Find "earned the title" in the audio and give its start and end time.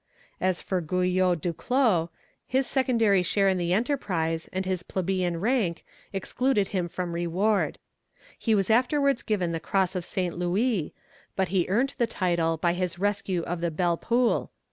11.69-12.57